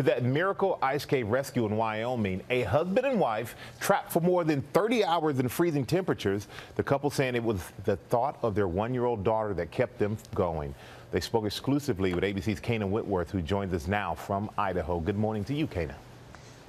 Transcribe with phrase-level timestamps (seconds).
[0.00, 2.40] to that miracle ice cave rescue in Wyoming.
[2.48, 6.48] A husband and wife trapped for more than 30 hours in freezing temperatures.
[6.76, 10.74] The couple saying it was the thought of their one-year-old daughter that kept them going.
[11.12, 15.00] They spoke exclusively with ABC's Kayna Whitworth, who joins us now from Idaho.
[15.00, 15.94] Good morning to you, Kayna.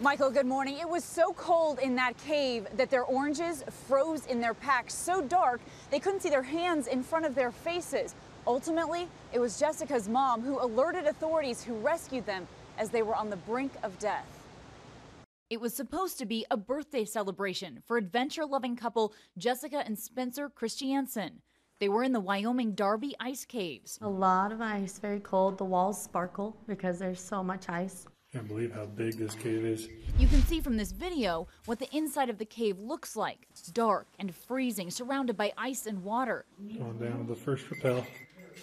[0.01, 0.79] Michael, good morning.
[0.79, 5.21] It was so cold in that cave that their oranges froze in their packs so
[5.21, 8.13] dark they couldn't see their hands in front of their faces.
[8.45, 12.45] Ultimately, it was Jessica's mom who alerted authorities who rescued them
[12.81, 14.25] as they were on the brink of death.
[15.51, 20.49] It was supposed to be a birthday celebration for adventure loving couple Jessica and Spencer
[20.49, 21.41] Christiansen.
[21.79, 23.99] They were in the Wyoming Darby ice caves.
[24.01, 25.59] A lot of ice, very cold.
[25.59, 28.07] The walls sparkle because there's so much ice.
[28.33, 29.89] Can't believe how big this cave is.
[30.17, 33.67] You can see from this video what the inside of the cave looks like It's
[33.67, 36.45] dark and freezing, surrounded by ice and water.
[36.77, 38.05] Going down to the first rappel.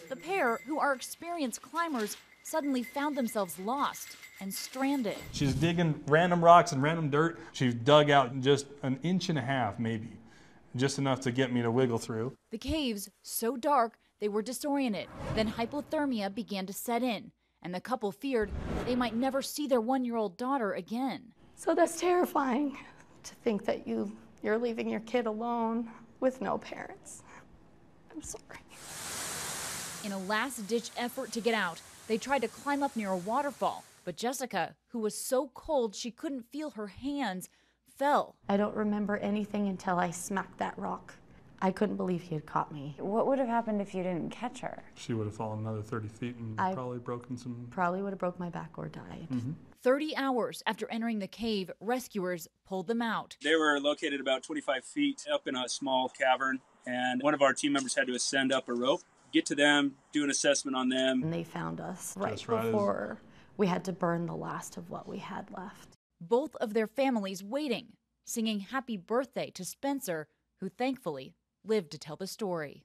[0.08, 5.16] The pair, who are experienced climbers, suddenly found themselves lost and stranded.
[5.32, 7.38] She's digging random rocks and random dirt.
[7.52, 10.08] She's dug out just an inch and a half, maybe,
[10.76, 12.34] just enough to get me to wiggle through.
[12.50, 15.08] The caves, so dark, they were disoriented.
[15.34, 17.30] Then hypothermia began to set in,
[17.62, 18.50] and the couple feared
[18.86, 21.34] they might never see their one year old daughter again.
[21.54, 22.78] So that's terrifying
[23.24, 27.22] to think that you, you're leaving your kid alone with no parents.
[28.10, 28.64] I'm sorry.
[30.04, 33.16] In a last ditch effort to get out, they tried to climb up near a
[33.16, 37.48] waterfall, but Jessica, who was so cold she couldn't feel her hands,
[37.98, 38.36] fell.
[38.48, 41.14] I don't remember anything until I smacked that rock.
[41.60, 42.94] I couldn't believe he had caught me.
[43.00, 44.84] What would have happened if you didn't catch her?
[44.94, 47.66] She would have fallen another 30 feet and I- probably broken some.
[47.70, 49.26] Probably would have broke my back or died.
[49.32, 49.52] Mm-hmm.
[49.82, 53.36] 30 hours after entering the cave, rescuers pulled them out.
[53.42, 57.52] They were located about 25 feet up in a small cavern, and one of our
[57.52, 59.02] team members had to ascend up a rope,
[59.32, 61.22] get to them, do an assessment on them.
[61.22, 63.20] And they found us right Just right as- before
[63.56, 65.88] we had to burn the last of what we had left.
[66.20, 67.88] Both of their families waiting,
[68.24, 70.26] singing happy birthday to Spencer,
[70.60, 71.34] who thankfully
[71.64, 72.84] lived to tell the story.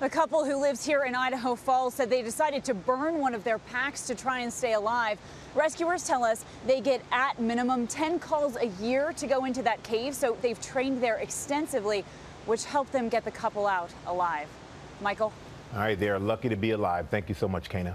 [0.00, 3.44] The couple who lives here in Idaho Falls said they decided to burn one of
[3.44, 5.18] their packs to try and stay alive.
[5.54, 9.82] Rescuers tell us they get at minimum 10 calls a year to go into that
[9.82, 12.04] cave, so they've trained there extensively,
[12.46, 14.48] which helped them get the couple out alive.
[15.00, 15.32] Michael?
[15.72, 17.06] All right, they are lucky to be alive.
[17.10, 17.94] Thank you so much, Kayna.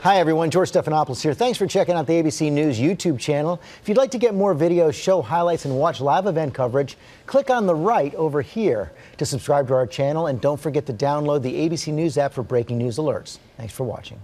[0.00, 1.34] Hi everyone, George Stephanopoulos here.
[1.34, 3.60] Thanks for checking out the ABC News YouTube channel.
[3.82, 6.96] If you'd like to get more videos, show highlights, and watch live event coverage,
[7.26, 10.92] click on the right over here to subscribe to our channel and don't forget to
[10.92, 13.38] download the ABC News app for breaking news alerts.
[13.56, 14.20] Thanks for watching.